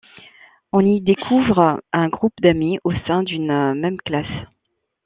On 0.71 0.79
y 0.79 0.99
découvre 0.99 1.79
un 1.93 2.07
groupe 2.09 2.33
d'amis 2.41 2.79
au 2.83 2.91
sein 3.05 3.21
d'une 3.21 3.75
même 3.75 3.97
classe. 4.01 4.47